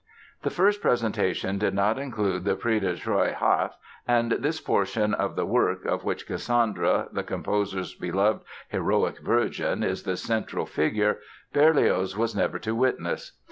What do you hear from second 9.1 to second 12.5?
virgin" is the central figure, Berlioz was